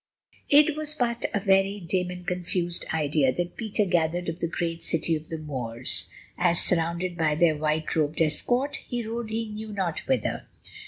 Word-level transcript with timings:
It 0.49 0.75
was 0.75 0.95
but 0.95 1.27
a 1.31 1.39
very 1.39 1.79
dim 1.79 2.09
and 2.09 2.25
confused 2.25 2.87
idea 2.91 3.31
that 3.33 3.55
Peter 3.55 3.85
gathered 3.85 4.29
of 4.29 4.39
the 4.39 4.47
great 4.47 4.81
city 4.81 5.15
of 5.15 5.29
the 5.29 5.37
Moors, 5.37 6.09
as, 6.39 6.59
surrounded 6.59 7.15
by 7.15 7.35
their 7.35 7.55
white 7.55 7.95
robed 7.95 8.19
escort, 8.19 8.77
he 8.77 9.05
rode 9.05 9.29
he 9.29 9.45
knew 9.47 9.71
not 9.71 9.99
whither. 10.07 10.47